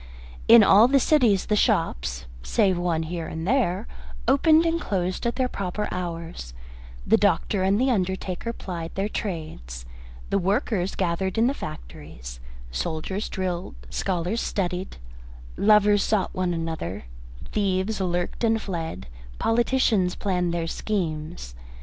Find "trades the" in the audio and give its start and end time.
9.07-10.39